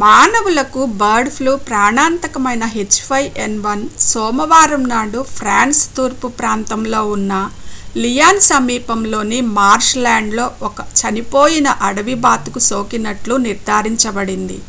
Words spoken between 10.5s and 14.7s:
ఒక చనిపోయిన అడవి బాతుకు సోకినట్లు నిర్ధారించబడింది